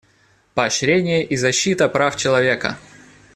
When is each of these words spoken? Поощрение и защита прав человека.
Поощрение 0.55 1.23
и 1.23 1.37
защита 1.37 1.87
прав 1.87 2.15
человека. 2.17 2.79